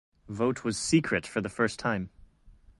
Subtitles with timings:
[0.27, 2.09] Vote was secret for the first time.